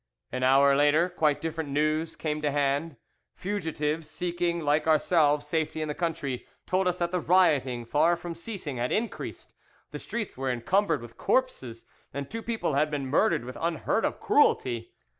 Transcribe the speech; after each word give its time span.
"An 0.31 0.41
hour 0.41 0.75
later, 0.75 1.09
quite 1.09 1.39
different 1.39 1.69
news 1.69 2.15
came 2.15 2.41
to 2.41 2.49
hand. 2.49 2.95
Fugitives, 3.35 4.09
seeking 4.09 4.61
like 4.61 4.87
ourselves 4.87 5.45
safety 5.45 5.79
in 5.79 5.87
the 5.87 5.93
country, 5.93 6.47
told 6.65 6.87
us 6.87 6.97
that 6.97 7.11
the 7.11 7.19
rioting, 7.19 7.85
far 7.85 8.15
from 8.15 8.33
ceasing, 8.33 8.77
had 8.77 8.91
increased; 8.91 9.53
the 9.91 9.99
streets 9.99 10.35
were 10.35 10.49
encumbered 10.49 11.03
with 11.03 11.17
corpses, 11.17 11.85
and 12.15 12.31
two 12.31 12.41
people 12.41 12.73
had 12.73 12.89
been 12.89 13.05
murdered 13.11 13.45
with 13.45 13.59
unheard 13.61 14.03
of 14.03 14.19
cruelty. 14.19 14.91